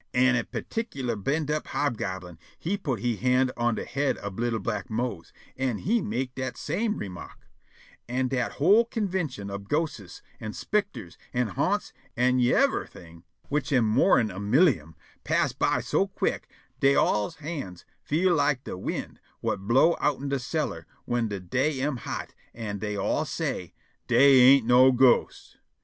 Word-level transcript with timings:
An' 0.15 0.35
a 0.35 0.43
perticklar 0.43 1.15
bend 1.23 1.51
up 1.51 1.67
hobgoblin 1.67 2.39
he 2.57 2.75
put' 2.75 3.01
he 3.01 3.17
hand 3.17 3.51
on 3.55 3.75
de 3.75 3.85
head 3.85 4.17
ob 4.17 4.39
li'l' 4.39 4.57
black 4.57 4.89
Mose, 4.89 5.31
an' 5.57 5.77
he 5.77 6.01
mek' 6.01 6.33
dat 6.33 6.57
same 6.57 6.95
_re_mark, 6.99 7.35
an' 8.09 8.27
dat 8.27 8.53
whole 8.53 8.85
convintion 8.87 9.51
ob 9.51 9.69
ghostes 9.69 10.23
an' 10.39 10.53
spicters 10.53 11.19
an' 11.35 11.49
ha'nts 11.49 11.93
an' 12.17 12.39
yiver'thing, 12.39 13.21
which 13.47 13.71
am 13.71 13.85
more 13.85 14.17
'n 14.17 14.31
a 14.31 14.39
millium, 14.39 14.95
pass 15.23 15.53
by 15.53 15.79
so 15.79 16.07
quick 16.07 16.49
dey 16.79 16.95
all's 16.95 17.35
hands 17.35 17.85
feel 18.01 18.33
lak 18.33 18.63
de 18.63 18.75
wind 18.75 19.19
whut 19.43 19.67
blow 19.67 19.95
outen 20.01 20.29
de 20.29 20.39
cellar 20.39 20.87
whin 21.05 21.27
de 21.27 21.39
day 21.39 21.79
am 21.79 21.97
hot, 21.97 22.33
an' 22.55 22.79
dey 22.79 22.95
all 22.95 23.23
say, 23.23 23.71
"Dey 24.07 24.39
ain't 24.39 24.65
no 24.65 24.91
ghosts." 24.91 25.57